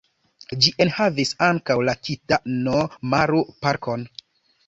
Ĝi 0.65 0.71
enhavis 0.85 1.33
ankaŭ 1.47 1.75
la 1.89 1.93
Kita-no-maru-parkon. 2.07 4.07